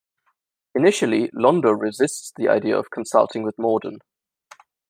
[0.73, 3.99] Initially, Londo resists the idea of consulting with Morden.